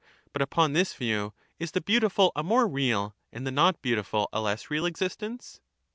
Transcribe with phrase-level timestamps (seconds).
[0.33, 4.41] But upon this view, is the beautiful a more real and the not beautiful a
[4.41, 5.61] less real existence